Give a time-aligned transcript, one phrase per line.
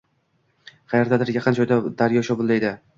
[0.95, 2.79] Qayerdadir, yaqin joyda daryo shovullaydi.